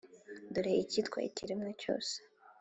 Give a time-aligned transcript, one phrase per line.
[0.53, 2.13] Dore icyitwa ikiremwa cyose.